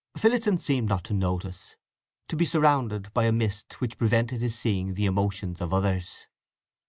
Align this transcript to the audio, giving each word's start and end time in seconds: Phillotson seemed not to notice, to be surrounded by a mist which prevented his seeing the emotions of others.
Phillotson 0.17 0.57
seemed 0.57 0.89
not 0.89 1.03
to 1.03 1.13
notice, 1.13 1.75
to 2.27 2.35
be 2.35 2.43
surrounded 2.43 3.13
by 3.13 3.25
a 3.25 3.31
mist 3.31 3.79
which 3.79 3.99
prevented 3.99 4.41
his 4.41 4.57
seeing 4.57 4.95
the 4.95 5.05
emotions 5.05 5.61
of 5.61 5.75
others. 5.75 6.25